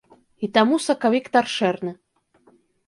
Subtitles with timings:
[0.47, 1.91] І таму сакавік таршэрны.